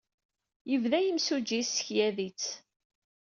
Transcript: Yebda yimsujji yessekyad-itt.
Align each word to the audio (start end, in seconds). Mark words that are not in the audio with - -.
Yebda 0.69 0.99
yimsujji 1.01 1.55
yessekyad-itt. 1.57 2.45